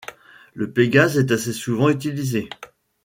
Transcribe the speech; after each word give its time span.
Le 0.55 0.71
pégase 0.71 1.19
est 1.19 1.29
assez 1.31 1.53
souvent 1.53 1.87
utilisé. 1.89 2.49